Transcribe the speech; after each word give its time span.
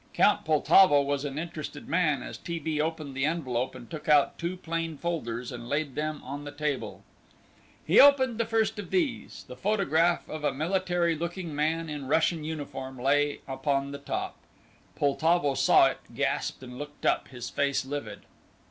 Count 0.15 0.45
Poltavo 0.45 1.03
was 1.03 1.25
an 1.25 1.37
interested 1.37 1.87
man 1.87 2.23
as 2.23 2.35
T. 2.35 2.57
B. 2.57 2.81
opened 2.81 3.13
the 3.13 3.23
envelope 3.25 3.75
and 3.75 3.87
took 3.87 4.09
out 4.09 4.35
two 4.39 4.57
plain 4.57 4.97
folders, 4.97 5.51
and 5.51 5.69
laid 5.69 5.93
them 5.93 6.23
on 6.23 6.43
the 6.43 6.51
table. 6.51 7.03
He 7.85 7.99
opened 7.99 8.39
the 8.39 8.45
first 8.47 8.79
of 8.79 8.89
these; 8.89 9.45
the 9.47 9.55
photograph 9.55 10.27
of 10.27 10.43
a 10.43 10.55
military 10.55 11.13
looking 11.13 11.53
man 11.53 11.87
in 11.87 12.07
Russian 12.07 12.43
uniform 12.43 12.97
lay 12.97 13.41
upon 13.47 13.91
the 13.91 13.99
top. 13.99 14.37
Poltavo 14.95 15.53
saw 15.53 15.85
it, 15.85 15.99
gasped, 16.15 16.63
and 16.63 16.79
looked 16.79 17.05
up, 17.05 17.27
his 17.27 17.51
face 17.51 17.85
livid. 17.85 18.21